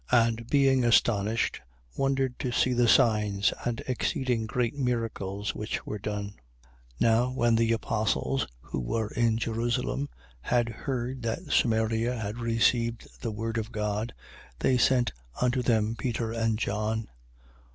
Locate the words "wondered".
1.95-2.39